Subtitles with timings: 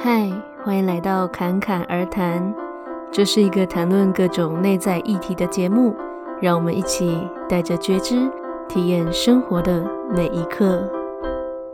[0.00, 0.30] 嗨，
[0.64, 2.54] 欢迎来到侃侃而谈。
[3.10, 5.92] 这是一个谈论各种内在议题的节目，
[6.40, 8.30] 让我们一起带着觉知，
[8.68, 9.84] 体验生活的
[10.14, 10.88] 每一刻。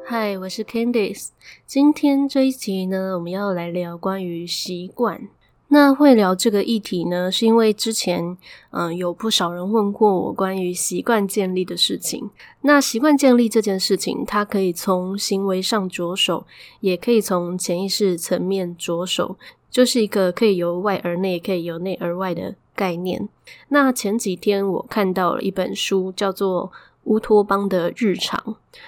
[0.07, 1.29] 嗨，我是 Candice。
[1.67, 5.29] 今天这一集呢，我们要来聊关于习惯。
[5.75, 8.39] 那会聊这个议题呢，是因为之前
[8.71, 12.31] 嗯、有不少人问过我关于习惯建立的事情。
[12.61, 16.47] 那习惯建立这件事情，它可以从行为上着手，
[16.79, 19.37] 也可以从潜意识层面着手，
[19.69, 23.29] 就是一个可以由外而内，可以由内而外的概念。
[23.71, 26.67] 那前几天我看到了一本书，叫做
[27.05, 28.41] 《乌托邦的日常》。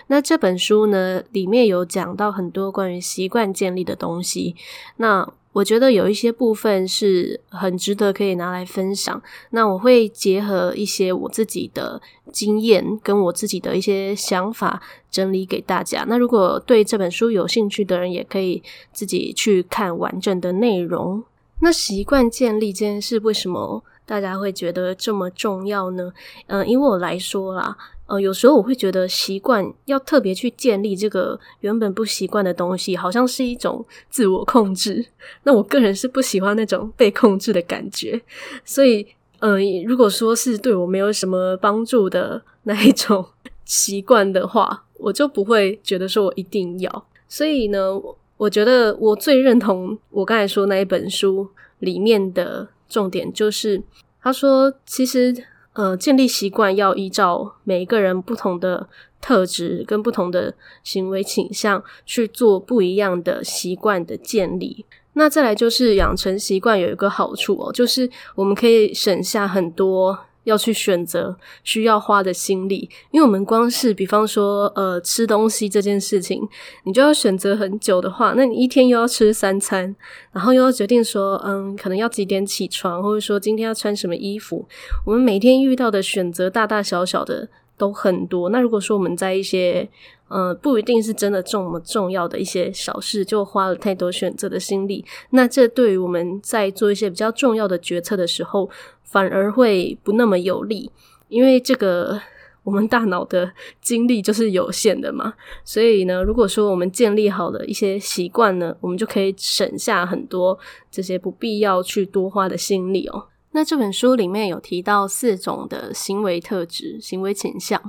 [0.07, 4.55] 那这本书呢，里面有讲到很多关于习惯建立的东西。
[4.99, 9.23] 那我觉得有一些部分是很值得可以拿来分享。
[9.53, 11.99] 那我会结合一些我自己的
[12.31, 16.05] 经验跟我自己的一些想法整理给大家。
[16.07, 21.25] 那如果对这本书有兴趣的人，也可以自己去看完整的内容。
[21.63, 26.13] 那习惯建立这件事，为什么大家会觉得这么重要呢？
[26.47, 27.77] 嗯、因为我来说啦。
[28.07, 35.05] 呃，有时候我会觉得习惯要特别去建立这个原本不习惯的东西，好像是一种自我控制。
[35.43, 38.23] 那我个人是不喜欢那种被控制的感觉，
[38.65, 39.05] 所以，
[39.41, 43.27] 呃，如果说是对我没有什么帮助的那一种
[43.67, 47.07] 习惯的话，我就不会觉得说我一定要。
[47.27, 48.01] 所以呢，
[48.37, 51.49] 我觉得我最认同我刚才说那一本书
[51.81, 53.83] 里面的重点，就是
[54.23, 55.45] 他说其实。
[55.77, 58.89] 呃，建立习惯要依照每一个人不同的
[59.21, 64.87] 特质跟不同的行为倾向去做不一样的习惯的建立。
[65.13, 70.19] 那再来就是养成习惯有一个好处哦，就是我们可以省下很多。
[70.47, 76.41] 要去选择需要花的心力，因为我们光是比方说，呃，吃东西这件事情，
[76.85, 79.95] 你就要选择很久的话，那你一天又要吃三餐，
[80.33, 84.67] 然后又要决定说，嗯，可能要几点起床，或者说今天要穿什么衣服，
[85.05, 88.51] 我们每天遇到的选择大大小小的都很多。
[88.51, 89.89] 那如果说我们在一些，
[90.29, 98.69] 呃，不一定是真的这么重要的一些小事，就花了太多选择的心力，那这对于我们在做一些比较重要的决策的时候，
[99.05, 100.91] 反而会不那么有利，
[101.29, 102.21] 因为这个
[102.65, 105.35] 我们大脑的精力就是有限的嘛。
[105.65, 110.59] 所以呢，如果说我们建立好了一些习惯呢，我们就可以省下很多
[110.91, 113.27] 这些不必要去多花的心力哦。
[113.57, 117.81] 那这本书里面有提到四种的行为特质、行为倾向。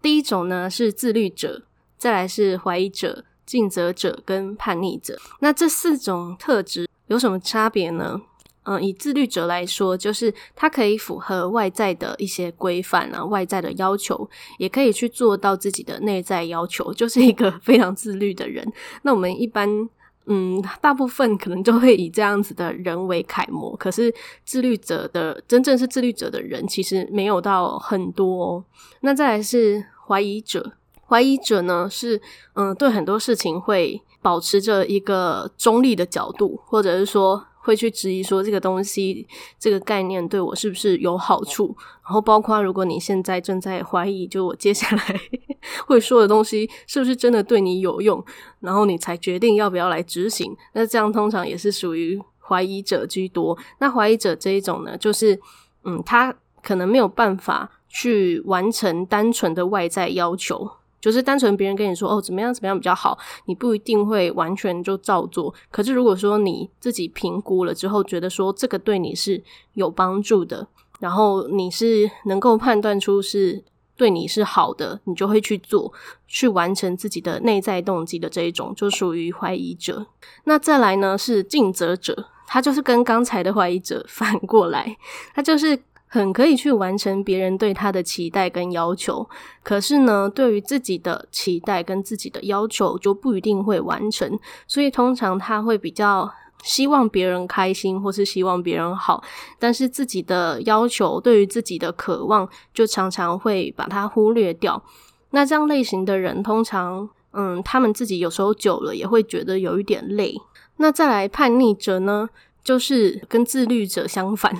[0.00, 1.64] 第一种呢是自律者，
[1.98, 5.18] 再来是怀疑者、尽责者跟叛逆者。
[5.40, 8.22] 那这四种特质有什么差别呢？
[8.62, 18.64] 嗯，以自律者来说，就是他可以符合外在的一些规范啊，外在的要求，也可以去做到自己的内在要求，就是一个 非常自律的人。
[19.02, 19.88] 那我们一般，
[20.26, 23.76] 嗯，大部分可能就会以这样子的人为楷模。
[23.76, 24.12] 可是
[24.44, 28.64] 自律者的，真正是自律者的人，其实没有到很多哦。
[29.00, 30.72] 那再来是怀疑者，
[31.06, 32.20] 怀疑者呢是，
[32.54, 37.44] 嗯，对很多事情会保持着一个中立的角度，或者是说。
[37.66, 39.26] 会去质疑说这个东西、
[39.58, 41.74] 这个概念对我是不是有好处？
[42.04, 45.20] 然后包括如果你现在正在怀疑，就我接下来
[45.86, 48.24] 会说的东西是不是真的对你有用，
[48.60, 50.56] 然后你才决定要不要来执行。
[50.72, 53.56] 那这样通常也是属于怀疑者居多。
[53.78, 55.38] 那怀疑者这一种呢，就是
[55.84, 60.70] 嗯，他可能没有办法去完成单纯的外在要求。
[60.98, 65.54] 就是单纯别人跟你说哦，怎么样怎么样比较好，你不一定会完全就照做。
[65.70, 69.40] 可是如果说你自己评估了之后，觉得说这个对你是
[69.74, 70.66] 有帮助的，
[70.98, 73.62] 然后你是能够判断出是
[73.96, 75.92] 对你是好的，你就会去做，
[76.28, 80.06] 去完成自己的内在动机的这一种，就属于怀疑者。
[80.44, 84.96] 那再来呢是尽责者，他就是跟刚才的怀疑者 反过来，
[85.34, 85.78] 他就是。
[86.08, 89.28] 很可以去完成别人对他的期待跟要求，
[89.64, 94.38] 可是呢，对于自己的期待跟自己的要求就不一定会完成，
[94.68, 96.32] 所以通常他会比较
[96.62, 99.22] 希望别人开心或是希望别人好，
[99.58, 104.82] 但是自己的要求对于自己的渴望就常常会把它忽略掉。
[105.30, 110.34] 那这样类型的人，通常嗯，他们自己有时候久了也会觉得有一点累。
[110.78, 112.28] 那再来叛逆者呢？
[112.64, 114.52] 就是跟自律者相反，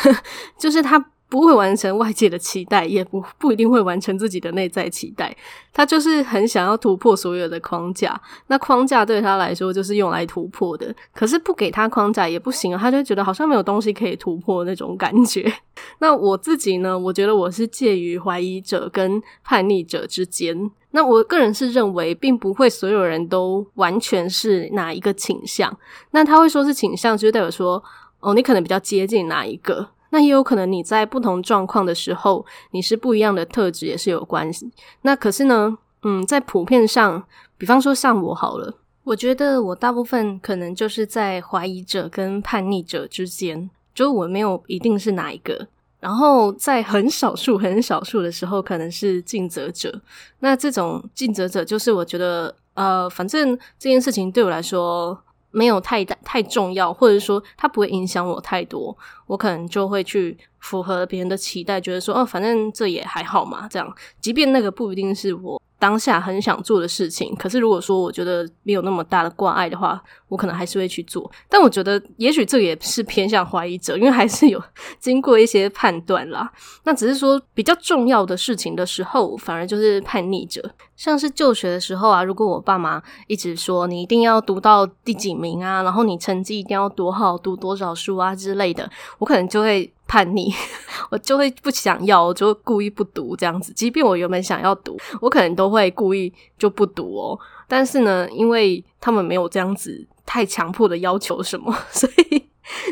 [0.58, 0.98] 就是他
[1.32, 5.34] 不会完成外界的期待，也不不一定会完成自己的内在期待。
[5.72, 10.94] 他就是很想要突破所有的框架，那框架对他来说就是用来突破的。
[11.14, 15.50] 可是不给他框架也不行啊，他就觉得好像没有东西可以突破那种感觉。
[16.00, 16.98] 那我自己呢？
[16.98, 20.70] 我觉得我是介于怀疑者跟叛逆者之间。
[20.90, 25.74] 那我个人是认为，并不会所有人都完全是哪一个倾向。
[26.10, 27.82] 那他会说是倾向，就代表说，
[28.20, 29.88] 哦，你可能比较接近哪一个。
[30.12, 34.70] 那也有可能你在不同状况的时候，你是不一样的特质，也是有关系。
[35.00, 37.24] 那可是呢，嗯，在普遍上，
[37.56, 38.74] 比方说像我好了，
[39.04, 45.66] 我觉得我大部分可能就是在怀疑者跟叛逆者之间，就我没有一定是哪一个。
[45.98, 49.98] 然后在很少数、很少数的时候，可能是尽责者。
[50.40, 55.16] 那这种尽责者，就是我觉得，呃，反正这件事情对我来说
[55.52, 58.96] 没有太大、太重要，或者说它不会影响我太多，
[59.26, 63.94] 我可能就会去符合别人的期待，觉得说，哦，反正这也还好嘛，这样。
[64.20, 65.62] 即便那个不一定是我。
[65.78, 71.28] 当下很想做的事情，可是如果说我觉得没有那么大的挂碍的话，我可能还是会去做。
[71.48, 74.62] 但我觉得，也许这也是偏向怀疑者，因为还是有
[75.00, 76.48] 经过一些判断啦。
[76.84, 80.62] 那只是说比较重要的事情的时候，反而就是叛逆者。
[81.02, 88.88] 像是就学的时候啊，如果我爸妈一直说你一定要读到第几名啊，然后你成绩一定要多好，读多少书啊之类的，
[89.18, 89.92] 我可能就会。
[90.04, 90.52] 叛逆，
[91.08, 93.72] 我就会不想要，我就故意不读这样子。
[93.72, 97.38] 即便我原本想要读，我可能都会故意就不读哦。
[97.66, 102.44] 但是呢，因为他们没有这样子太强迫的要求什么， 所以，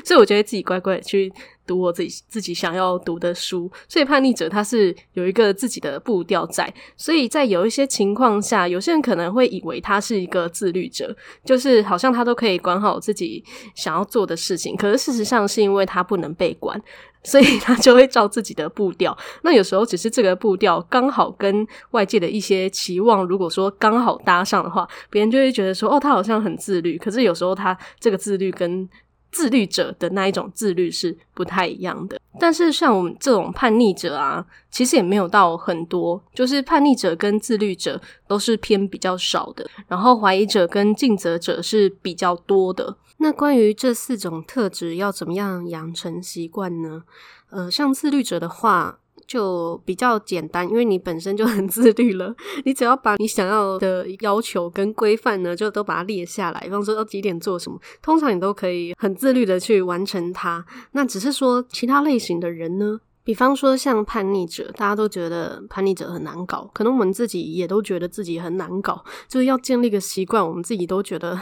[0.05, 1.33] 所以我觉得自己乖乖去
[1.67, 3.71] 读我自己自己想要读的书。
[3.89, 11.15] 所以叛逆者他是有一个自己的步调在，所以在有一些情况下，有些人可能会以为他是一个自律者，
[11.45, 13.45] 就是好像他都可以管好自己
[13.75, 14.77] 想要做的事情。
[14.77, 16.81] 可是事实上是因为他不能被管。
[17.23, 19.15] 所以他就会照自己的步调。
[19.43, 26.97] 那有时候只是这个步调刚好跟外界的一些期望，如果说刚好搭上的话，别人就会觉得说，哦，他好像很自律。
[26.97, 28.89] 可是有时候他这个自律跟
[29.31, 32.21] 自律者的那一种自律是不太一样的。
[32.39, 42.97] 但是像我们这种叛逆者啊，其实也没有到很多，就是叛逆者跟自律者都是偏比较少的，然后怀疑者跟尽责者是比较多的。
[43.19, 47.03] 那关于这四种特质要怎么样养成习惯呢？
[47.51, 49.00] 呃，像自律者的话
[49.31, 52.35] 就比较简单，因为你本身就很自律了，
[52.67, 60.65] 你只要把你想要的要求跟规范呢，就都把它列下来，比方说要几点做什么，通常你都可以很自律的去完成它。
[60.91, 62.99] 那只是说其他类型的人呢？
[63.31, 71.41] 比方说像叛逆者，大家都觉得叛逆者很难搞，可能我们自己也都觉得自己很难搞，就是要建立一个习惯，我们自己都觉得，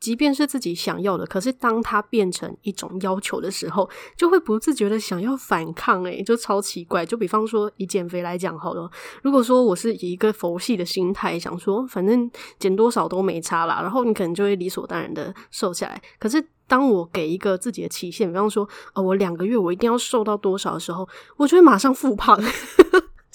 [0.00, 7.06] 即便是自己想要的，可是当它变成一种要求的时候，就会不自觉的想要反抗，诶，就超奇怪。
[7.06, 8.90] 就比方说以减肥来讲好了，
[9.22, 16.44] 如果说我是以一个佛系的心态想说，反正减多少都没差啦，然后你可能就会理所当然的瘦下来，可是。
[16.68, 22.38] 当我给一个自己的期限，比方说，呃，我两个月我一定要瘦到多少的时候，我就会马上复胖。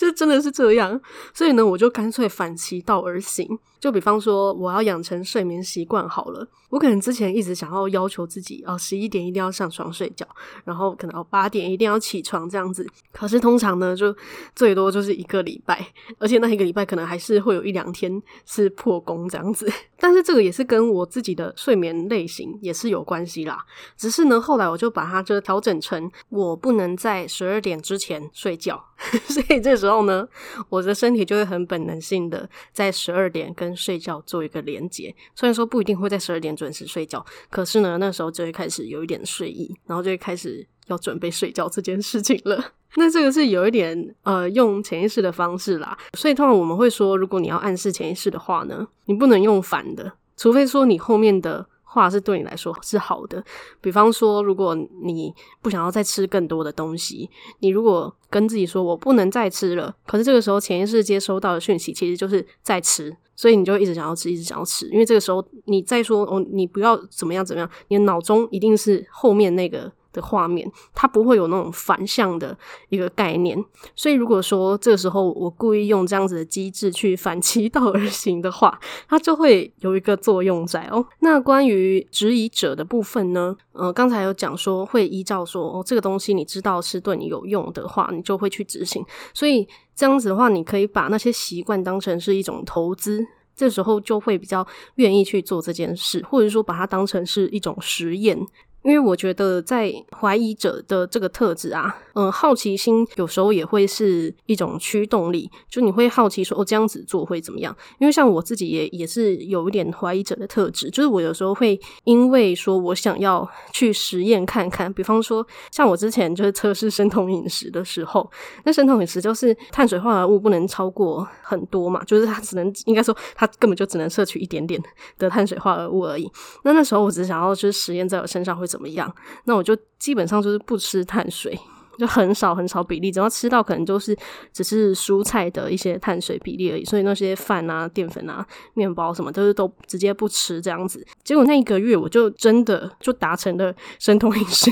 [0.04, 1.00] 就真的是这样，
[1.34, 3.48] 所以呢，我就干脆反其道而行。
[3.80, 10.26] 就比方说，我要养成睡眠习惯好了，我可能之前一直想要要求自己，哦，十一点一定要上床睡觉，
[10.64, 12.88] 然后可能哦八点一定要起床这样子。
[13.12, 14.16] 可是通常呢，就
[14.56, 15.86] 最多就是一个礼拜，
[16.18, 19.70] 而且那一个礼拜可能还是会有一两天是破功这样子。
[20.00, 23.66] 但是这个也是跟我自己的睡眠类型也是有关系啦。
[23.98, 28.82] 只是呢，后来我就把它就调整成我不能在十二点之前睡觉，
[29.28, 30.28] 所以这时候后呢，
[30.70, 42.74] 我的身体就会很本能性的在十二点跟睡觉做一个连结，虽然说不一定会在十二点准时睡觉，可是呢，那时候就会开始有一点睡意，然后就会开始要准备睡觉这件事情了。
[42.98, 51.68] 那这个是有一点呃，用潜意识的方式啦，所以通常我们会说，如果你要暗示潜意识的话呢，你不能用反的，除非说你后面的。
[51.94, 53.44] 话是对你来说是好的，
[53.80, 69.92] 比方说，如果你不想要再吃更多的东西，你如果跟自己说我不能再吃了，可是这个时候潜意识接收到的讯息其实就是在吃，所以你就一直想要吃，一直想要吃，因为这个时候你再说哦，你不要怎么样怎么样，你的脑中一定是后面那个。
[70.14, 73.62] 的画面，它不会有那种反向的一个概念，
[73.96, 78.80] 所以如果说这个时候我故意用这样子的机制去反其道而行的话，
[79.10, 81.06] 它就会有一个作用在哦。
[81.20, 83.56] 那关于质疑者的部分呢？
[83.74, 89.04] 呃，刚才有讲说会依照说哦，这个东西你知道是对你有用的话，你就会去执行。
[89.34, 94.66] 所以这样子的话，你可以把那些习惯当成是一种投资，这时候就会比较
[94.96, 98.38] 愿意去做这件事，或者说把它当成是一种实验。
[98.84, 107.74] 因为我觉得在怀疑者的这个特质啊，嗯，好奇心有时候也会是一种驱动力，就你会好奇说，哦，这样子做会怎么样？
[108.00, 118.30] 因为像我自己也也是有一点怀疑者的特质，就是我有时候会因为说我想要去实验看看，比方说像我之前就是测试生酮饮食的时候，
[118.66, 124.82] 那生酮饮食就是碳水化合物不能超过很多嘛，就是它只能应该说它根本就只能摄取一点点
[125.18, 126.30] 的碳水化合物而已。
[126.66, 128.68] 那那时候我只想要就是实验在我身上会。
[128.74, 129.16] 怎么样？
[129.46, 131.56] 那我就基本上就是不吃碳水，
[132.00, 134.18] 就很少很少比例，只要吃到可能就是
[134.52, 136.84] 只是蔬菜的一些碳水比例而已。
[136.84, 141.06] 所以那些饭啊、淀粉啊、面包什么都是都直接不吃这样子。
[141.24, 144.72] 结果那一个月我就真的就达成了生酮饮食。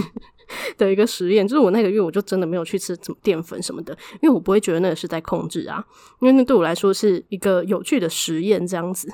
[0.77, 5.83] 的一个实验，就是我那个月我就真的没有去吃什么淀粉什么的，因为我不会觉得那个是在控制啊，
[6.19, 9.07] 因为那对我来说是一个有趣的实验这样子。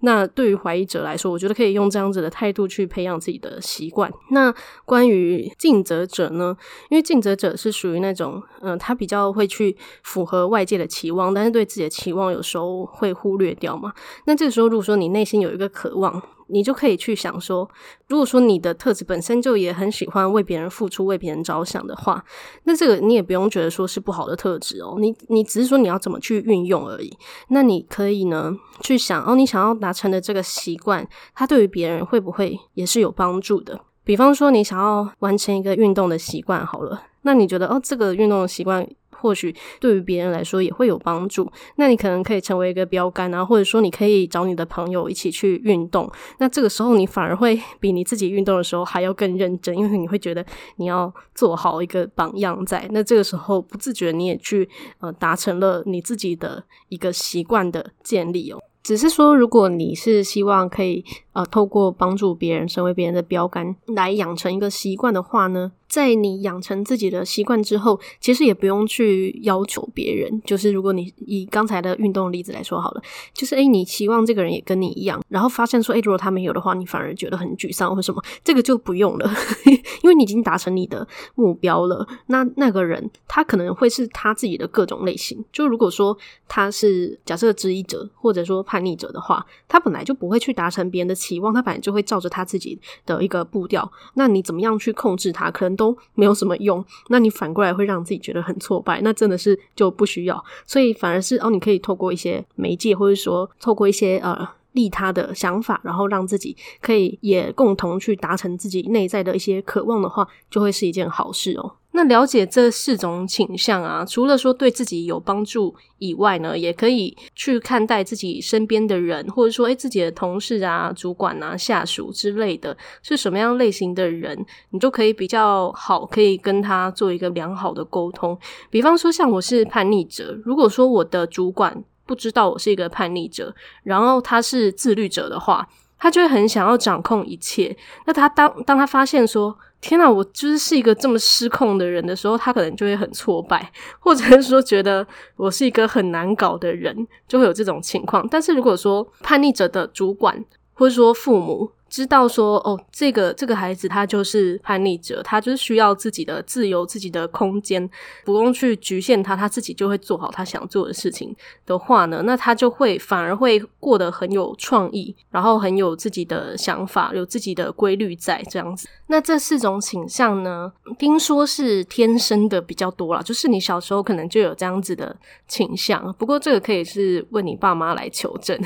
[0.00, 4.12] 那对于怀疑者来说，我觉得可以用这样子的态度去培养自己的习惯。
[4.30, 6.56] 那关于尽责者呢？
[6.90, 13.92] 因为尽责者是属于那种，嗯、他比较会去符合外界的期望，但是对自己的期望有时候会忽略掉嘛。
[14.26, 16.22] 那这个时候，如果说你内心有一个渴望，
[16.52, 17.68] 你就可以去想说，
[18.08, 22.22] 如果说你的特质本身就也很喜欢为别人付出、为别人着想的话，
[22.64, 24.96] 那这个你也不用觉得说是不好的特质哦。
[25.00, 27.10] 你你只是说你要怎么去运用而已。
[27.48, 33.80] 那你可以呢去想哦，你想要达成的这个习惯，它对于别人会不会也是有帮助的？
[34.04, 38.86] 比方说，你想要完成一个运动的习惯，好了，那你觉得哦，这个运动的习惯。
[39.22, 50.44] 或许对于别人来说也会有帮助，那你可能可以成为一个标杆啊，或者说你可以找你的朋友一起去运动，那这个时候你反而会 比你自己运动的时候还要更认真，因为你会觉得
[50.76, 58.58] 你要做好一个榜样在，那这个时候不自觉你也去呃达成了你自己的一个习惯的建立哦。
[58.82, 70.40] 只是说，如果你是希望可以呃透过帮助别人，成为别人的标杆来养成一个习惯的话呢，在你养成自己的习惯之后，其实也不用去要求别人。
[70.42, 73.02] 就是如果你以刚才的运动例子来说好了，
[73.34, 79.30] 就是诶你期望这个人也跟你一样，然后发现说诶如果他没有的话，你反而觉得很沮丧或什么，这个就不用了，
[80.02, 82.08] 因为你已经达成你的目标了。
[82.28, 85.44] 那那个人他可能会是他自己的各种类型。
[85.52, 86.16] 就如果说
[86.48, 88.62] 他是假设质疑者，或者说。
[88.64, 93.90] 叛逆者的话，他本来就不会去达成别人的期望，他本来就会照着他自己的一个步调。
[94.14, 96.84] 那你怎么样去控制他，可能都没有什么用。
[97.08, 100.44] 那你反过来会让自己觉得很挫败，那真的是就不需要。
[100.64, 111.76] 所以反而是哦，你可以透过一些媒介，或者说透过一些呃利他的想法，然后让自己可以也共同去达成自己内在的一些渴望的话，就会是一件好事哦。
[111.94, 128.38] 那了解这四种倾向啊，除了说对自己有帮助以外呢，也可以去看待自己身边的人，或者说，诶，自己的同事啊、主管啊、下属之类的，是什么样类型的人，你就可以比较好，可以跟他做一个良好的沟通。
[128.70, 133.54] 比方说，像我是叛逆者，如果说我的主管不知道我是一个叛逆者，
[133.84, 135.66] 然后他是自律者的话，
[135.98, 137.76] 他就会很想要掌控一切。
[138.06, 145.06] 那他当当他发现说，天哪，我就是是一个这么失控的人的时候，他可能就会很挫败，或者是说觉得
[145.36, 148.26] 我是一个很难搞的人，就会有这种情况。
[148.30, 150.44] 但是如果说叛逆者的主管，
[150.74, 157.86] 或者说父母，知道说哦，这个这个孩子他就是叛逆者，他就是需要自己的自由、自己的空间，
[158.24, 168.88] 不用去局限他，他自己就会做好他想做的事情的话呢，那他就会反而会过得很有创意，然后很有自己的想法，有自己的规律在这样子。
[169.08, 175.14] 那这四种倾向呢，听说是天生的比较多啦，就是你小时候可能就有这样子的
[175.46, 178.58] 倾向，不过这个可以是问你爸妈来求证。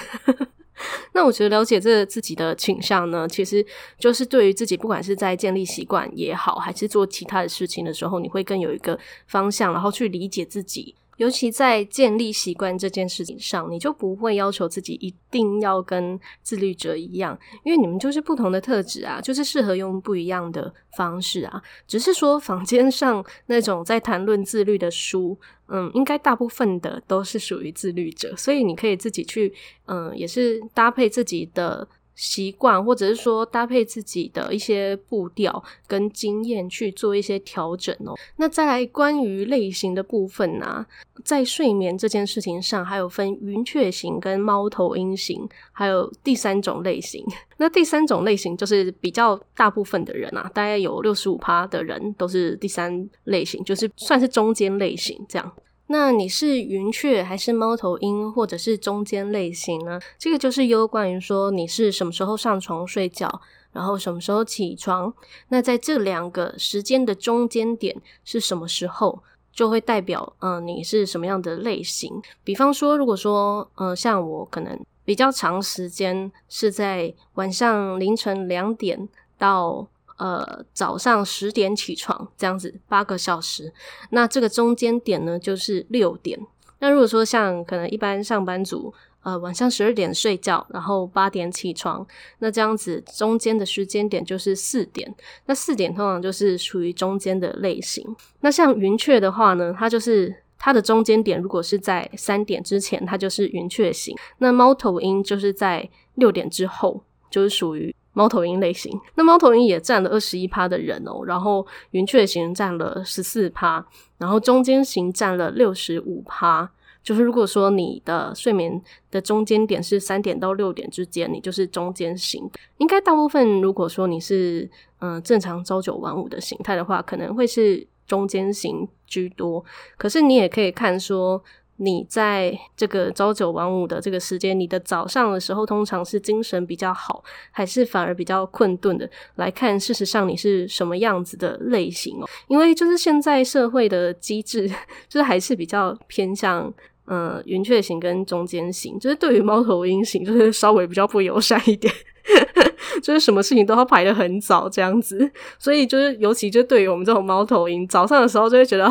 [1.13, 3.65] 那我觉得了解这自己的倾向呢，其实
[3.99, 10.95] 就是对于自己，不管是在建立习惯也好，还是做其他的事情的时候，你会更有一个方向，然后去理解自己。
[11.17, 21.63] 尤其在建立习惯这件事情上，你就不会要求自己一定要跟自律者一样，因为你们就是不同的特质啊，就是适合用不一样的方式啊。
[21.87, 29.53] 只是说坊间上那种在谈论自律的书，嗯，应该大部分的都是属于自律者，所以你可以自己去，
[29.87, 31.89] 嗯，也是搭配自己的。
[32.17, 38.15] 习惯，或者是说搭配自己的一些步调跟经验去做一些调整哦。
[38.37, 40.85] 那再来关于类型的部分呢、
[41.23, 47.25] 在睡眠这件事情上，还有分云雀型跟猫头鹰型，还有第三种类型。
[47.59, 55.53] 那第三种类型就是比较大部分的人啊，大概有六十五趴的人都是第三类型，就是算是中间类型这样。
[55.89, 60.01] 那你是云雀还是猫头鹰，或者是中间类型呢？
[60.19, 63.41] 这个就是攸关于说你是什么时候上床睡觉，
[63.73, 65.15] 然后什么时候起床。
[65.49, 72.21] 那在这两个时间的中间点是什么时候，就会代表嗯、你是什么样的类型。
[72.43, 83.73] 比方说，如果说呃像我可能比较长时间是在晚上凌晨两点到呃早上十点起床这样子八个小时，
[84.11, 86.39] 那这个中间点呢就是六点。
[86.79, 88.93] 那如果说像可能一般上班族，
[89.23, 92.07] 呃，晚上十二点睡觉，然后八点起床，
[92.39, 95.13] 那这样子中间的时间点就是四点。
[95.47, 98.15] 那四点通常就是属于中间的类型。
[98.41, 104.15] 那像云雀的话呢，它就是它的中间点，如果是在三点之前，它就是云雀型。
[104.39, 108.99] 那猫头鹰就是在六点之后，就是属于猫头鹰类型。
[109.17, 116.73] 那猫头鹰也占了二十一趴的人哦，然后云雀型占了十四趴，然后中间型占了六十五趴。
[117.03, 122.51] 就是如果说你的睡眠的中间点是三点到六点之间，你就是中间型。
[122.79, 124.69] 应该大部分如果说你是
[125.01, 129.63] 嗯、正常朝九晚五的形态的话，可能会是中间型居多。
[129.99, 131.45] 可是你也可以看说。
[131.79, 139.09] 你在这个朝九晚五的这个时间，你的早上的时候通常是精神比较好，还是反而比较困顿的？
[139.37, 142.29] 来看，事实上你是什么样子的类型哦？
[142.49, 144.69] 因为就是现在社会的机制，
[145.09, 146.73] 就是还是比较偏向
[147.07, 151.93] 嗯云雀型跟中间型，就是对于猫头鹰型，就是稍微比较不友善一点。
[153.01, 158.85] 就是什么事情都要排得很早这样子，所以就是尤其就对于我们这种猫头鹰，早上的时候就会觉得，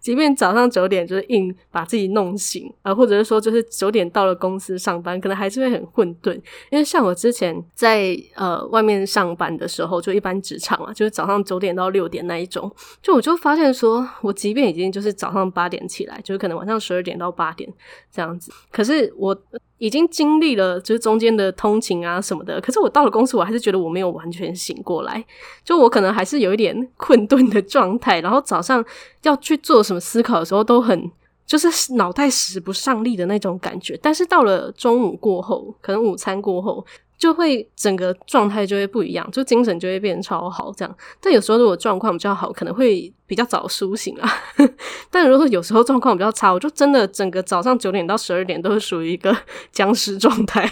[0.00, 6.32] 即便早上九点就是硬把自己弄醒，啊，或者是说就是九点到了公司上班，可能还是会很混沌。
[6.70, 12.70] 因为像我之前在呃外面上班的时候，就一般职场啊，就是早上九点到六点那一种，
[13.02, 17.72] 就我就发现说，我即便已经就是早上八点起来，就是可能晚上十二点到八点
[18.12, 19.36] 这样子，可是我。
[19.78, 25.22] 已经经历了就是中间的通勤啊什么的，可是我到了公司，我还是觉得我没有完全醒过来，
[25.64, 28.82] 就我可能还是有一点 困顿的状态，然后早上
[29.24, 31.10] 要去做做什么思考的时候，都很
[31.44, 33.98] 就是脑袋使不上力的那种感觉。
[34.00, 36.86] 但是到了中午过后，可能午餐过后。
[37.16, 40.96] 就会整个状态就会不一样，就精神就会变超好这样。
[41.20, 44.28] 但有时候如果状况比较好，可能会比较早苏醒啊。
[45.10, 49.34] 但如果有时候状况比较差，我就真的整个早上九点到十二点都是属于一个
[49.72, 50.70] 僵尸状态。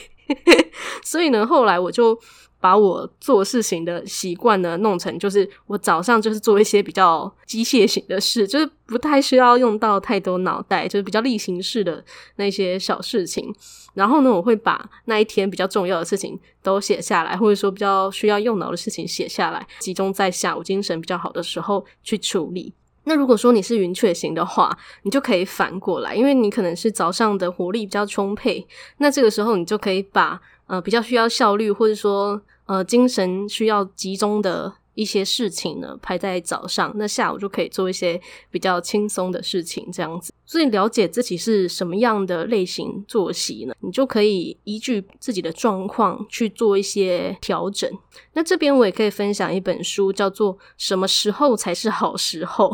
[1.05, 2.19] 所以呢，后来我就。
[2.63, 12.03] 把我做事情的习惯呢弄成，就是我早上就是做一些比较机械型的事，就是不太需要用到太多脑袋，就是比较例行式的
[12.37, 13.53] 那些小事情。
[13.95, 22.73] 然后呢，我会把那一天比较重要的事情都写下来，或者说比较需要用脑的事情写下来，集中在下午精神比较好的时候去处理。
[23.05, 28.65] 那如果说你是云雀型的话，你就可以反过来，因为你可能是早上的活力比较充沛，
[28.99, 32.41] 那这个时候你就可以把呃比较需要效率，或者说
[32.73, 40.33] 呃，精神需要集中的一些事情呢，排在早上，那下午就可以做一些比较轻松的事情，这样子。
[40.45, 47.91] 所以了解自己是什么样的类型作息呢，你就可以依据自己的状况去做一些调整。
[48.35, 52.71] 那这边我也可以分享一本书，叫做《什么时候才是好时候》。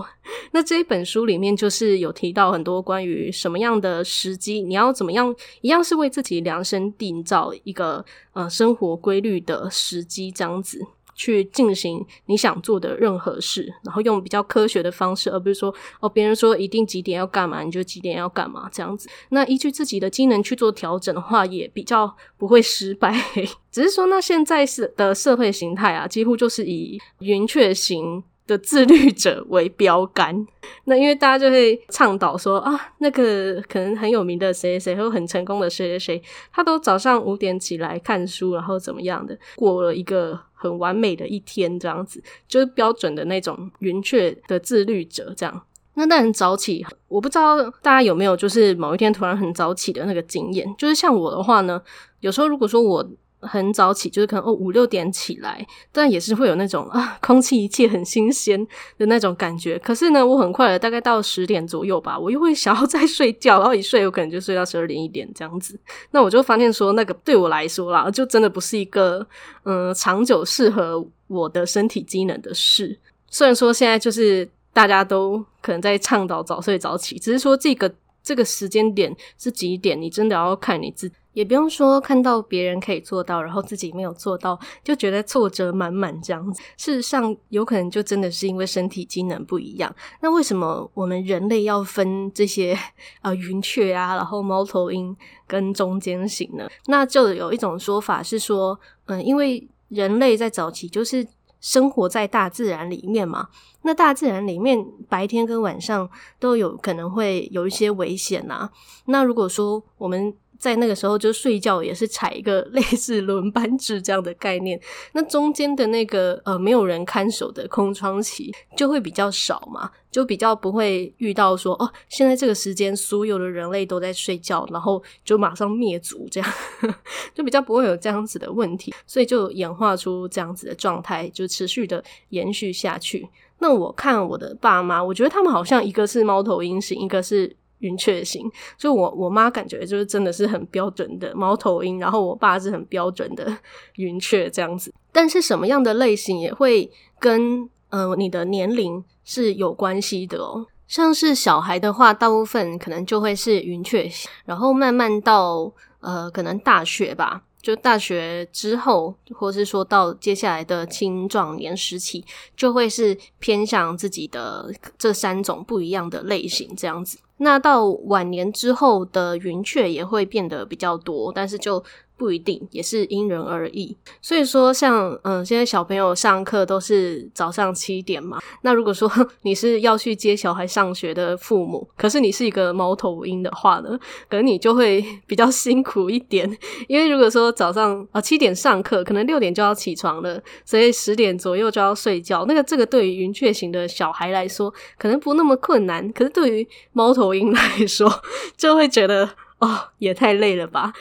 [0.50, 10.84] 那这一本书里面就是有提到很多关于什么样的时机，你要怎么样，一样是为自己量身定造一个呃生活规律的时机，这样子。
[11.18, 19.08] 去进行你想做的任何事，然后用比较科学的方式，而不是说哦，别人说一定几点要干嘛，你就几点要干嘛这样子。
[19.30, 23.12] 那依据自己的机能去做调整的话，也比较不会失败。
[23.72, 30.46] 只是说，那现在是的社会形态啊，几乎就是以云雀型的自律者为标杆。
[30.84, 40.38] 那因为大家就会倡导说啊，那个可能很有名的谁谁谁，或很成功的谁谁谁，他都早上五点起来看书，然后怎么样的过了一个。
[40.58, 45.62] 很完美的一天，这样子就是标准的那种云雀的自律者，这样。
[45.94, 50.66] 那那很早起，我不知道大家有没有就是某一天突然很早起的那个经验。
[50.76, 51.80] 就是像我的话呢，
[52.20, 53.08] 有时候如果说我。
[53.40, 58.58] 很早起，就是可能哦五六点起来，但也是会有那种啊空气一切很新鲜
[58.96, 59.78] 的那种感觉。
[59.78, 65.78] 可是呢，我很快的大概到十点左右吧，我又会想要再睡觉，然后一睡有可能就睡到十二点一点这样子。
[66.10, 69.24] 那我就发现说，那个对我来说啦，就真的不是一个
[69.64, 72.98] 嗯长久适合我的身体机能的事。
[73.30, 81.08] 虽然说现在就是大家都可能在倡导早睡早起，只是说这个这个时间点是几点，你真的要看你自。
[81.38, 86.60] 也不用说看到别人可以做到，然后自己没有做到，就觉得挫折满满这样子。
[86.76, 89.94] 事实上，有可能就真的是因为身体机能不一样。
[90.20, 92.76] 那为什么我们人类要分这些
[93.22, 96.68] 呃云雀啊，然后猫头鹰跟中间型呢？
[96.86, 101.24] 那就有一种说法是说，嗯，因为人类在早期就是
[101.60, 103.46] 生活在大自然里面嘛，
[103.82, 108.70] 那大自然里面白天跟晚上都有可能会有一些危险呐、啊。
[109.04, 114.78] 那如果说我们在那个时候就睡觉也是踩一个类似轮班制这样的概念，
[115.12, 126.52] 那中间的那个呃没有人看守的空窗期就会比较少嘛，就比较不会遇到说哦，现在这个时间所有的人类都在睡觉，然后就马上灭族这样，
[127.32, 133.28] 就比较不会有这样子的问题，所以就演化出这样子的状态，就持续的延续下去。
[133.60, 137.56] 那我看我的爸妈，我觉得他们好像一个是猫头鹰型，一个是。
[137.80, 143.56] 云雀型，就我我妈感觉就是真的是很标准的猫头鹰，然后我爸是很标准的
[143.96, 144.92] 云雀这样子。
[145.12, 150.66] 但是什么样的类型也会跟呃你的年龄是有关系的哦。
[150.86, 157.42] 像是小孩的话，大部分可能就会是云雀型，然后慢慢到呃可能大学吧。
[157.60, 162.24] 就大学之后，或是说到接下来的青壮年时期，
[162.56, 167.18] 就会是偏向自己的这三种不一样的类型这样子。
[167.38, 171.82] 那到晚年之后的云雀也会变得比较多，但是就。
[172.18, 173.96] 不一定，也是因人而异。
[174.20, 178.40] 所以说像，嗯，现在小朋友上课都是早上七点嘛。
[178.62, 179.08] 那如果说
[179.42, 183.96] 你是要去接小孩上学的父母，可是你是一个猫头鹰的话呢，
[184.28, 186.44] 可能你就会 比较辛苦一点。
[186.88, 192.44] 因为如果说早上啊七点上课，可能六点就要起床了，所以十点左右就要睡觉。
[192.46, 198.10] 那个这个对于云雀型的小孩来说，可能不那么困难，可是对于猫头头鹰来说，
[198.56, 199.28] 就会觉得。
[199.60, 200.92] 哦，也太累了吧？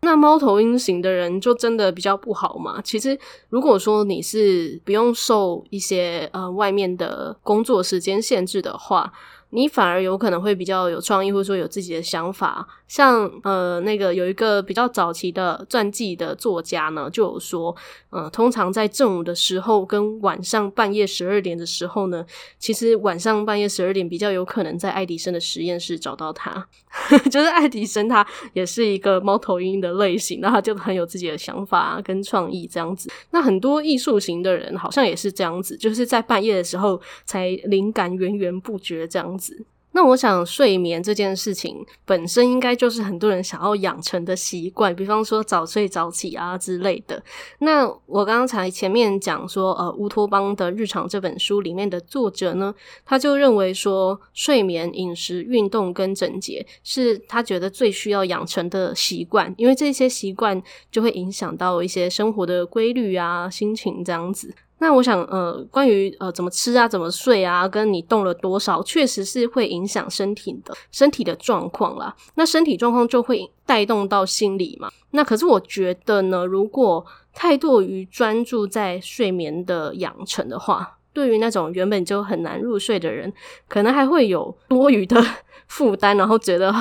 [0.00, 2.80] 那猫头鹰型的人就真的比较不好嘛？
[2.82, 3.18] 其实，
[3.50, 9.12] 如果说你是不用受一些呃外面的工作时间限制的话。
[9.50, 12.66] 你反而有可能会比较有创意，或者说有自己的想法。
[12.88, 17.74] 像呃，那个有一个比较早期的传记的作家呢，就有说，
[18.10, 22.24] 呃，通常在正午的时候跟晚上半夜十二点的时候呢，
[22.58, 26.66] 其实晚上半夜十二点比较有可能在爱迪生的 实验室找到他。
[27.30, 33.10] 就是爱迪生他也是一个猫头鹰的类型，那他就很有自己的想法跟创意这样子。
[33.30, 39.66] 那很多艺术型的人好像也是这样子，就是在半夜的时候才灵感源源不绝这样子。
[39.96, 47.22] 那我想睡眠这件事情本身应该就是很多人想要养成的习惯，比方说早睡早起啊之类的。
[47.60, 52.74] 那我刚才前面讲说，呃，乌托邦的日常这本书里面的作者呢，
[53.06, 64.54] 他就认为说，睡眠、饮食、运动跟整洁是他觉得最需要养成的习惯，因为这些习惯就会影响到一些生活的规律啊、心情这样子。
[64.78, 72.14] 那我想，呃，关于呃怎么吃啊、怎么睡啊，跟你动了多少，确实是会影响身体的身体的状况啦。
[72.34, 74.90] 那身体状况就会带动到心理嘛。
[75.12, 83.32] 那可是我觉得呢，如果太过于专注在睡眠的养成的话，对于那种原本就很难入睡的人，
[83.68, 85.24] 可能还会有多余的
[85.68, 86.74] 负担，然后觉得。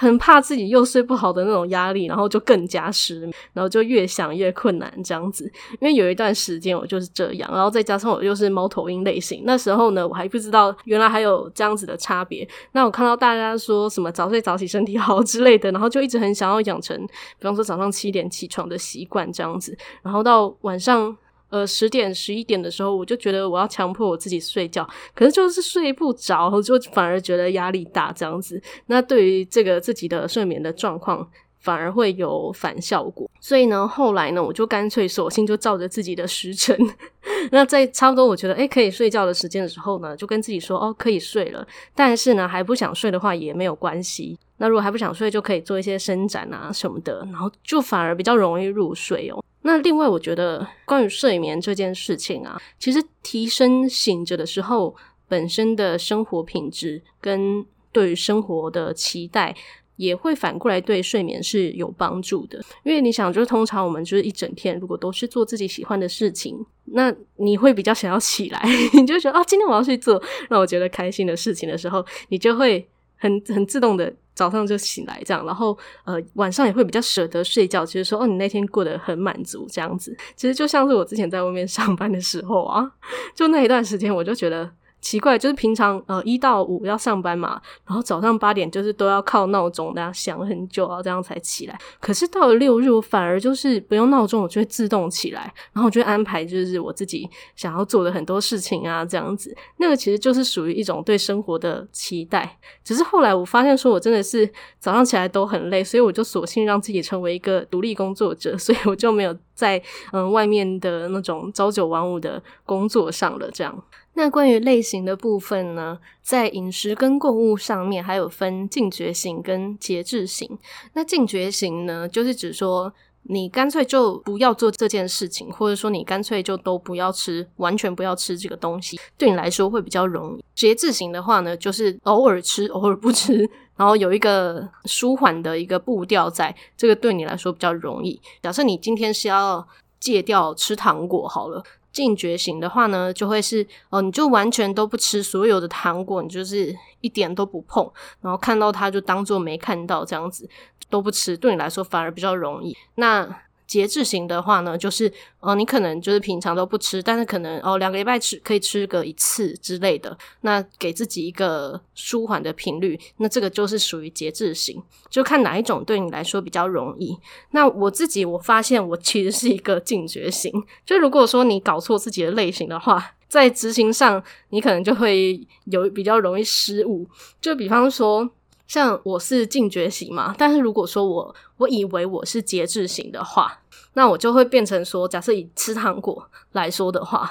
[0.00, 5.50] 很怕自己又睡不好的那种压力，然后就更加失眠，然后就越想越困难这样子。
[5.80, 12.48] 因为有一段时间我就是这样，然后再加上我又是猫头鹰类型，那时候呢我还不知道原来还有这样子的差别。
[12.70, 21.16] 那我看到大家说什么早睡早起身体好之类的，然后就一直很想要养成，比方说早上七点起床的习惯这样子，然后到晚上。
[21.50, 28.60] 呃，十点、十一点的时候，我就觉得我要强迫我自己睡觉，可是就是睡不着，就反而觉得压力大这样子。
[28.86, 31.26] 那对于这个自己的睡眠的状况，
[31.60, 33.30] 反而会有反效果。
[33.40, 36.76] 所以呢，后来呢，我就干脆索性就照着自己的时辰，
[37.50, 41.66] 那在差不多我觉得诶可以睡觉的时间的时候呢，就跟自己说哦可以睡了。
[41.94, 44.38] 但是呢，还不想睡的话也没有关系。
[44.58, 49.42] 那如果还不想睡，就可以做一些伸展啊什么的，然后就反而比较容易入睡哦。
[49.68, 54.96] 那另外，我觉得关于睡眠这件事情啊，其实提升醒着的时候
[55.28, 59.54] 本身的生活品质跟对于生活的期待，
[59.96, 62.58] 也会反过来对睡眠是有帮助的。
[62.82, 68.62] 因为你想，就是通常我们就是一整天如果都是做自己喜欢的事情，那你会比较想要起来，
[68.94, 74.12] 你就觉得啊，今天我要去做让我觉得开心的事情的时候，你就会很 很自动的。
[74.34, 80.16] 早上就醒来这样，然后呃晚上也会比较舍得睡觉，就是说哦，你那天过得很满足这样子。
[80.36, 82.88] 其实就像是我之前在外面上班的时候啊，
[83.34, 91.78] 就那一段时间我就觉得奇怪，就是平常呃一到五要上班嘛，然后早上八点就是都要靠闹钟这样响很久啊，这样才起来。
[92.00, 99.56] 可是到了六日，我反而就是不用闹钟，我就会自动起来，然后我就安排就是我自己想要做的很多事情啊，这样子。
[99.76, 102.58] 那个其实就是属于一种对生活的期待。
[102.84, 109.80] 只是后来我发现说，我真的是早上起来都很累，所以我就索性让自己成为一个独立工作者，所以我就没有在
[110.12, 113.82] 嗯外面的那种朝九晚五的工作上了，这样。
[114.18, 120.58] 那关于类型的部分呢，在饮食跟购物上面，还有分禁绝型跟节制型。
[120.94, 130.44] 那禁绝型呢，就是指说你干脆就不要做这件事情，或者说你干脆就都不要吃，完全不要吃这个东西，对你来说会比较容易。
[130.52, 138.20] 节制型的话呢，就是偶尔吃，偶尔不吃，然后有一个舒缓的一个步调在，这个对你来说比较容易。
[138.42, 139.64] 假设你今天是要
[140.00, 141.62] 戒掉吃糖果，好了。
[141.92, 150.48] 禁绝型的话呢，就会是哦，你就完全都不吃所有的糖果，你就是一点都不碰，然后看到它就当做没看到这样子
[150.88, 152.76] 都不吃，对你来说反而比较容易。
[152.96, 153.28] 那
[153.68, 167.16] 节制型的话呢，就是哦，你可能就是平常都不吃，但是可能哦两个礼拜吃可以吃个一次之类的，那给自己一个舒缓的频率，那这个就是属于节制型，就看哪一种对你来说比较容易。
[167.50, 170.50] 那我自己我发现我其实是一个禁绝型，
[170.86, 177.06] 就如果说你搞错自己的类型的话，在执行上你可能就会有比较容易失误，
[177.40, 178.28] 就比方说。
[178.68, 183.60] 像我是禁绝型嘛，但是如果说我我以为我是节制型的话，
[183.94, 187.28] 那我就会变成说，假设以吃糖果来说的话，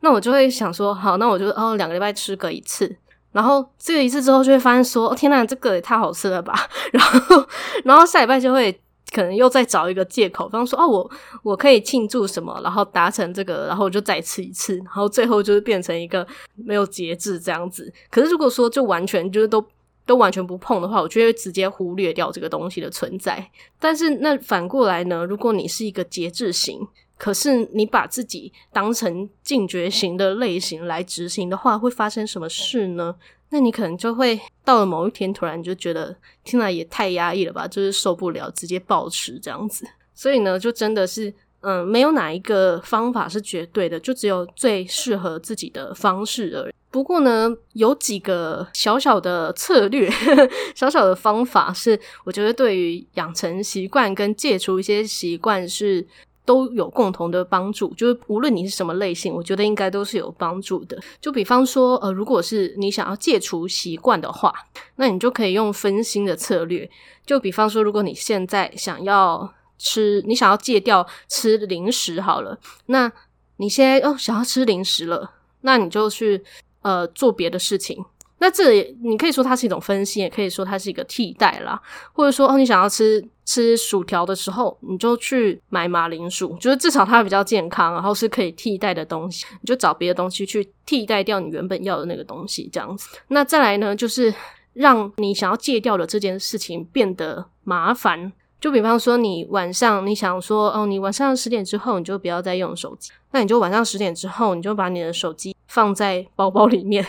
[0.00, 2.96] 那我就会想说，好，那我就哦两个礼拜吃个一次，
[3.32, 6.54] 然后这个一次之后就会发现说，哦天呐，这个也太好吃了吧，
[6.90, 7.46] 然后
[7.84, 8.72] 然后下礼拜就会
[9.12, 11.10] 可能又再找一个借口，比方说哦我
[11.42, 17.92] 我可以庆祝什么，然后达成这个，然后我就再吃一次，然后最后就是变成一个没有节制这样子。
[18.10, 19.62] 可是如果说就完全就是都。
[20.08, 23.46] 都完全不碰的话，我就会直接忽略掉这个东西的存在。
[23.78, 25.22] 但是那反过来呢？
[25.26, 33.14] 如果你是一个节制型，可是你把自己当成禁绝型的类型来执行的话，会发生什么事呢？
[33.50, 39.86] 那你可能就会到了某一天，突然就觉得，听来也太压抑了吧，就是受不了，直接暴吃这样子。
[40.14, 41.34] 所以呢，就真的是。
[41.60, 46.72] 嗯，没有哪一个方法是绝对的，就只有最适合自己的方式而已。
[46.90, 50.10] 不过呢，有几个小小的策略，
[50.74, 56.06] 小小的方法是，我觉得对于养成习惯跟戒除一些习惯是
[56.46, 57.92] 都有共同的帮助。
[57.94, 60.98] 就是无论你是什么类型，我觉得应该都是有帮助的。
[61.20, 64.54] 就比方说，呃，如果是你想要戒除习惯的话，
[64.96, 66.88] 那你就可以用分心的策略。
[67.26, 73.10] 就比方说，如果你现在想要吃，你想要戒掉吃零食好了，那
[73.56, 75.30] 你现在哦想要吃零食了，
[75.62, 76.42] 那你就去
[76.82, 78.04] 呃做别的事情。
[78.40, 81.80] 那这里你可以说它是一种分析，也可以说它是一个替代啦。
[82.12, 93.08] 或者说哦，你想要吃吃薯条的时候，你就去买马铃薯，就是至少它比较健康，然后是可以替代的东西，你就找别的东西去替代掉你原本要的那个东西，这样子。
[93.26, 94.32] 那再来呢，就是
[94.72, 98.32] 让你想要戒掉的这件事情变得麻烦。
[98.60, 107.06] 就比方说，你晚上你想说，哦，你晚上十点之后你就不要再用手机，那你就晚上十点之后，你就把你的手机放在包包里面，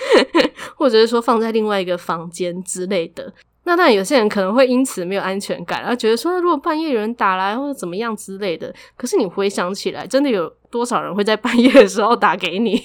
[0.76, 3.32] 或者是说放在另外一个房间之类的。
[3.66, 8.70] 那当然，有些人可能会因此没有安全感，然后觉得说，如果半夜有人打来或者怎么样之类的。
[8.94, 12.78] 可是你回想起来，真的有多少人会在半夜的时候打给你？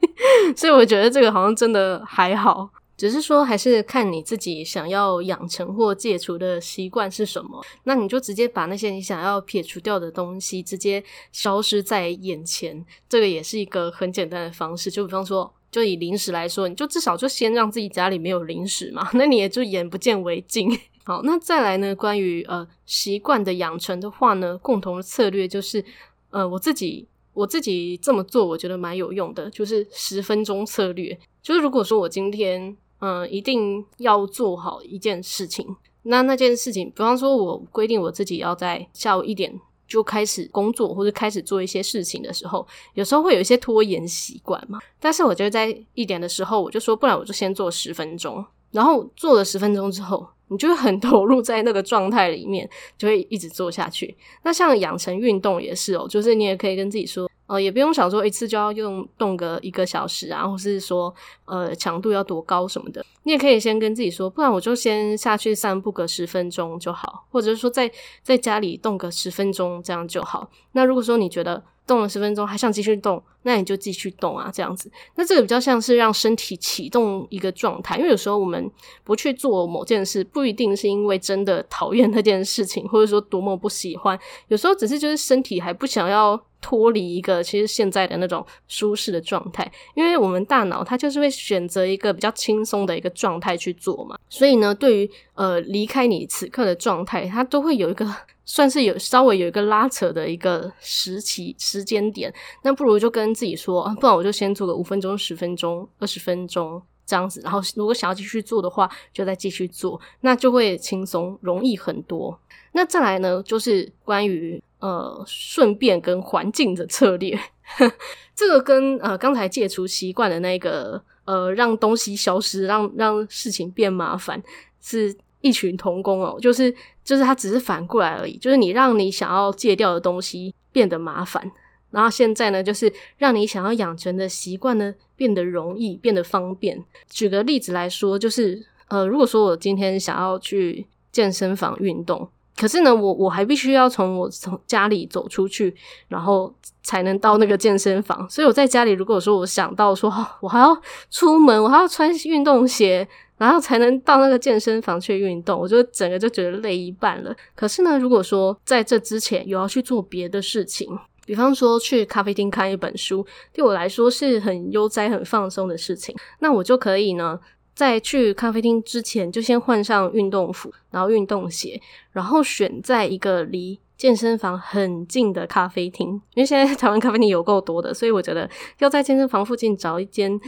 [0.56, 2.70] 所以我觉得这个好像真的还好。
[3.02, 14.88] 只是说，还是看你自己想要养成或戒除的习惯是什么，那你就直接把那些你想要撇除掉的东西直接消失在眼前，这个也是一个很简单的方式。
[14.88, 20.70] 就比方说，就以零食来说，你就至少就先让自己家里没有零食嘛， 那你也就眼不见为净。
[21.02, 25.84] 好，那再来呢，关于呃习惯的养成的话呢，共同的策略就是，
[26.30, 31.18] 呃，我自己我自己这么做，我觉得蛮有用的，就是十分钟策略。
[31.42, 35.76] 就是如果说我今天嗯，一定要做好一件事情。
[36.04, 39.52] 那那件事情，比方说，我规定我自己要在下午一点
[39.88, 44.78] 就开始工作，或者开始做一些事情的时候，有时候会有一些拖延习惯嘛。
[45.00, 48.44] 但是我就在一点的时候，我就说，不然我就先做十分钟。
[48.70, 54.16] 然后做了十分钟之后，你就会很 投入在那个状态里面，就会一直做下去。
[54.44, 57.28] 那像养成运动也是哦，就是你也可以跟自己说。
[57.52, 63.04] 呃，也不用想说一次就要用动个一个小时啊，或是说呃强度要多高什么的。
[63.24, 70.48] 你也可以先跟自己说，不然我就先下去散步个十分钟就好，或者是说在在家里动个十分钟这样就好。
[70.72, 74.90] 那如果说你觉得动了十分钟，还想继续动，那你就继续动啊，这样子。
[75.16, 78.70] 那这个比较像是让身体启动一个状态，因为有时候我们
[79.04, 84.18] 不去做某件事，不一定是因为真的讨厌那件事情，或者说多么不喜欢，
[84.48, 98.06] 有时候只是就是身体还不想要脱离一个其实现在的那种舒适的状态，因为我们大脑它就是会选择一个比较轻松的一个状态去做嘛，所以呢，对于呃离开你此刻的状态，它都会有一个。
[98.44, 112.38] 算是有稍微有一个拉扯的一个时期时间点，那不如就跟自己说，不然我就先做个五分钟、十分钟、二十分钟这样子，然后如果想要继续做的话，就再继续做，那就会轻松容易很多。
[112.72, 117.38] 那再来呢，就是关于呃顺便跟环境的策略，
[118.34, 124.42] 这个跟呃刚才戒除习惯的那个呃让东西消失，让让事情变麻烦
[124.80, 125.16] 是。
[125.42, 126.74] 异曲同工哦，就是
[127.04, 131.52] 就是它只是反过来而已，就是你让你想要戒掉的东西变得麻烦，
[131.90, 136.82] 然后现在呢，就是让你想要养成的习惯呢变得容易，变得方便。
[137.10, 145.74] 举个例子来说，就是呃，如果说我今天想要去健身房运动，可是呢，我我还必须要从我从家里走出去，
[146.08, 148.28] 然后才能到那个健身房。
[148.30, 150.08] 所以我在家里，如果说我想到说，
[150.40, 153.08] 我还要出门，我还要穿运动鞋。
[153.42, 157.34] 然后才能到那个健身房去运动，我就整个就觉得累一半了。
[157.56, 160.88] 可是呢，如果说在这之前有要去做别的事情，
[161.26, 167.36] 比方说去咖啡厅看一本书，对我来说是很悠哉、很放松的事情，那我就可以呢，
[167.74, 180.40] 在去咖啡厅之前就先换上运动服，然后运动鞋，然后选在一个离健身房很近的咖啡厅，因为现在台湾咖啡厅有够多的，所以我觉得要在健身房附近找一间。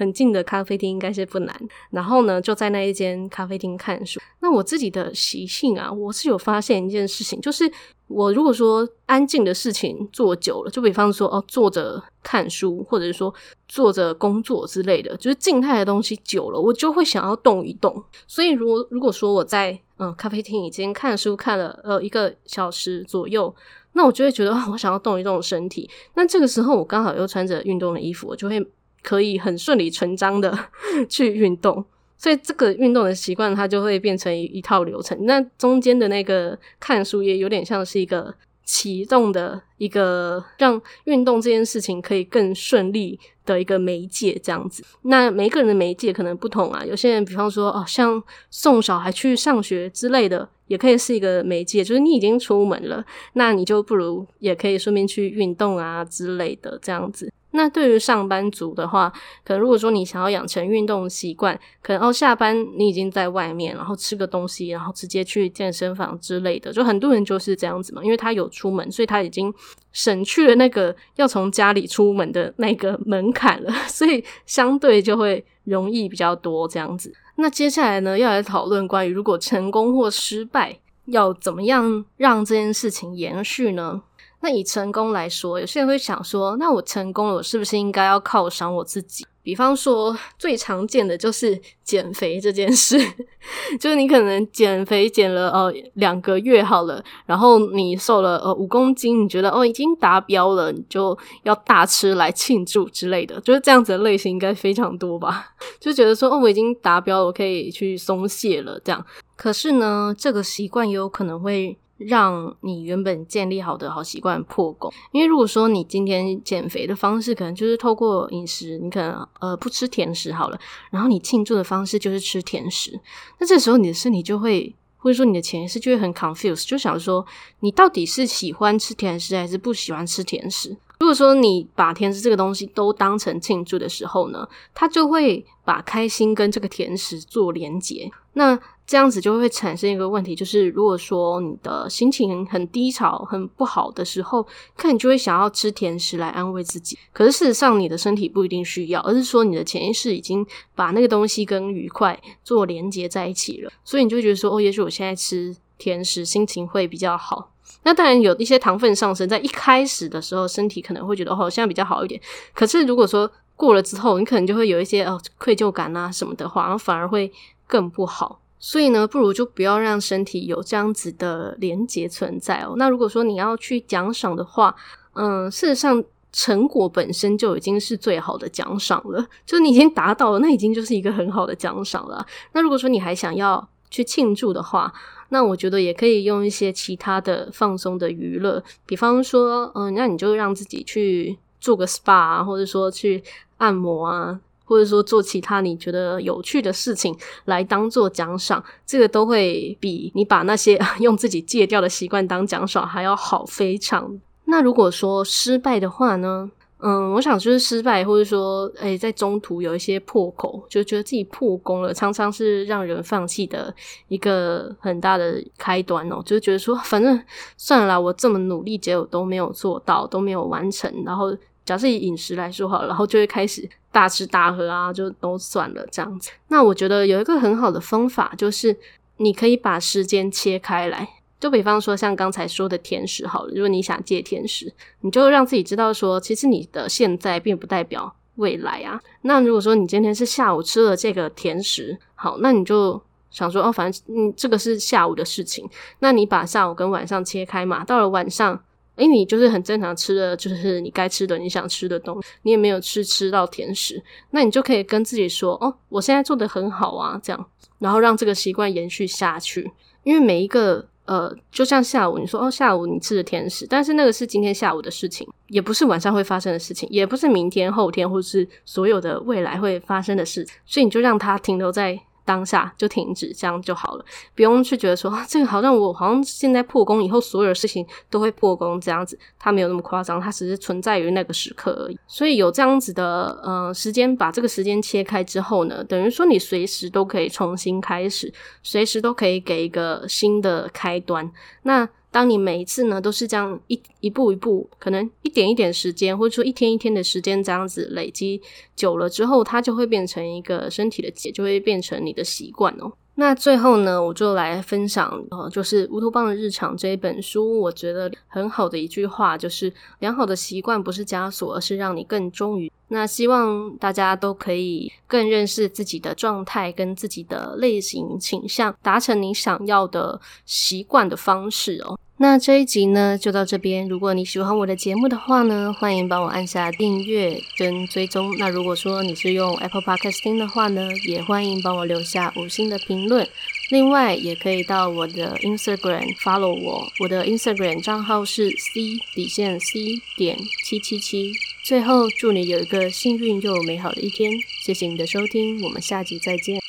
[0.00, 1.54] 很近的咖啡厅应该是不难，
[1.90, 4.18] 然后呢，就在那一间咖啡厅看书。
[4.40, 7.70] 那我自己的习性啊，我是有发现一件事情，就是
[8.06, 13.32] 我如果说安静的事情做久了，就比方说哦，坐着看书，或者是说
[13.68, 18.02] 坐着工作之类的，就是静态的东西久了，我就会想要动一动。
[18.26, 23.54] 所以如果如果说我在嗯咖啡厅已经看书看了呃一个小时左右，
[23.92, 25.90] 那我就会觉得我想要动一动身体。
[26.14, 28.66] 那这个时候我刚好又穿着运动的衣服，我就会。
[29.02, 30.56] 可以很顺理成章的
[31.08, 31.84] 去运动，
[32.16, 35.16] 所以这个运动的习惯它就会变成一套流程。
[35.26, 38.34] 那中间的那个看书也有点像是一个
[38.64, 44.84] 启动的一个让运动这件事情可以更顺利的一个媒介，这样子。
[45.02, 57.32] 那每个人的媒介可能不同啊，有些人比方说哦，像送小孩去上学之类的，也可以是一个媒介，就是你已经出门了，那你就不如也可以顺便去运动啊之类的这样子。
[57.52, 59.12] 那对于上班族的话，
[59.44, 69.52] 可能如果说你想要养成运动习惯，可能哦下班你已经在外面，然后吃个东西，然后直接去健身房之类的，就很多人就是这样子嘛，因为他有出门，所以他已经
[69.92, 77.12] 省去了那个要从家里出门的那个门槛了， 所以相对就会容易比较多这样子。
[77.36, 84.02] 那接下来呢，要来讨论关于如果成功或失败，要怎么样让这件事情延续呢？
[84.40, 89.26] 那以成功来说，有些人会想说，那我成功了，我是不是应该要犒赏我自己？
[89.42, 92.98] 比方说，最常见的就是减肥这件事，
[93.80, 105.54] 就是你可能减肥减了呃两个月好了，然后你瘦了呃五公斤，你觉得哦已经达标了，你就要大吃来庆祝之类的，就是这样子的类型应该非常多吧？
[105.80, 109.04] 就觉得说哦我已经达标了，我可以去松懈了这样。
[109.36, 111.78] 可是呢，这个习惯也有可能会。
[112.00, 120.58] 让你原本建立好的好习惯破功，因为如果说你今天减肥的方式可能就是透过饮食，你可能呃不吃甜食好了，
[120.90, 122.98] 然后你庆祝的方式就是吃甜食，
[123.38, 127.26] 那这时候你的身体就会，或者说你的潜意识就会很 confused，就想说
[127.60, 130.74] 你到底是喜欢吃甜食还是不喜欢吃甜食？
[131.00, 138.58] 如果说你把甜食这个东西都当成庆祝的时候呢，它就会把开心跟这个甜食做连结，那。
[138.90, 144.42] 这样子就会产生一个问题，就是如果说你的心情很低潮、很不好的时候，
[144.76, 146.98] 可能你就会想要吃甜食来安慰自己。
[147.12, 157.52] 可是事实上，你的身体不一定需要，而是说你的潜意识已经把那个东西跟愉快做连接在一起了，所以你就觉得说，哦，也许我现在吃甜食，心情会比较好。
[157.84, 162.20] 那当然有一些糖分上升，在一开始的时候，身体可能会觉得哦，现在比较好一点。
[162.52, 167.32] 可是如果说过了之后，你可能就会有一些哦愧疚感啊什么的话，然后反而会
[167.68, 168.40] 更不好。
[168.60, 172.74] 所以呢，不如就不要让身体有这样子的连结存在哦。
[172.76, 174.76] 那如果说你要去奖赏的话，
[175.14, 182.24] 嗯，事实上成果本身就已经是最好的奖赏了，就你已经达到了，那已经就是一个很好的奖赏了。
[182.52, 184.92] 那如果说你还想要去庆祝的话，
[185.30, 193.24] 那我觉得也可以用一些其他的放松的娱乐，比方说，嗯，那你就让自己去做个 SPA 啊，或者说去
[193.56, 194.38] 按摩啊。
[194.70, 197.12] 或者说做其他你觉得有趣的事情
[197.46, 204.20] 来当做奖赏，这个都会比你把那些 用自己戒掉的习惯当奖赏还要好非常。
[204.44, 206.52] 那如果说失败的话呢？
[206.82, 213.74] 嗯，我想就是失败，或者说，诶，在中途有一些破口，就觉得自己破功了，常常是让人放弃的
[214.08, 216.22] 一个很大的开端哦。
[216.24, 217.22] 就是觉得说，反正
[217.58, 221.36] 算了啦，我这么努力，结果都没有做到，都没有完成，然后。
[221.64, 226.30] 假设以饮食来说好，然后就会开始大吃大喝啊，就都算了这样子。
[226.48, 228.76] 那我觉得有一个很好的方法，就是
[229.18, 231.08] 你可以把时间切开来。
[231.38, 239.00] 就比方说像刚才说的甜食好了，如果你想戒甜食，你就让自己知道说，其实你的现在并不代表未来啊。
[239.22, 243.00] 那如果说你今天是下午吃了这个甜食，好，那你就
[243.30, 245.66] 想说哦，反正嗯，这个是下午的事情。
[246.00, 248.60] 那你把下午跟晚上切开嘛，到了晚上。
[249.00, 257.46] 诶，你就是很正常吃的，就是你该吃的，你想吃的东西，你也没有吃吃到甜食，那你就可以跟自己说，哦，我现在做的很好啊，这样，
[257.78, 259.70] 然后让这个习惯延续下去。
[260.02, 271.98] 因为每一个，呃，就像下午你说，哦，下午你吃的甜食，但是那个是今天下午的事情，也不是晚上会发生的事情，也不是明天、后天，或是所有的未来会发生的事，所以你就让它停留在。
[272.30, 274.04] 当下就停止，这样就好了，
[274.36, 281.98] 不用去觉得说这个好像我好像现在破功以后，所有的事情都会破功这样子，它没有那么夸张，它只是存在于那个时刻而已。
[282.06, 291.28] 所以有这样子的呃时间，把这个时间切开之后呢，等于说你随时都可以重新开始，随时都可以给一个新的开端。
[291.64, 298.42] 那当你每一次呢，都是这样一一步一步，可能一点一点时间，或者说一天一天的时间，这样子累积
[298.74, 302.92] 久了之后，它就会变成一个身体的结，就会变成你的习惯哦。
[303.16, 312.72] 那最后呢，我就来分享，呃，就是乌托邦的日常这一本书，我觉得很好的一句话，就是良好的习惯不是枷锁，而是让你更忠于。
[312.88, 321.98] 那希望大家都可以更认识自己的状态跟自己的类型倾向，达成你想要的习惯的方式哦。
[322.22, 323.88] 那这一集呢，就到这边。
[323.88, 328.36] 如果你喜欢我的节目的话呢，欢迎帮我按下订阅跟追踪。
[328.38, 333.26] 那如果说你是用 Apple Podcast 听的话呢，也欢迎帮我留下五星的评论。
[333.70, 339.78] 另外，也可以到我的 Instagram follow 我，我的 Instagram 账号是 C 底线 C
[340.18, 341.32] 点七七七。
[341.64, 344.30] 最后，祝你有一个幸运又美好的一天。
[344.62, 346.60] 谢谢你的收听，我们下集再见。